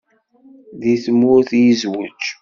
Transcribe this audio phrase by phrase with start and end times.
[0.81, 2.21] Deg tmurt i yezweǧ?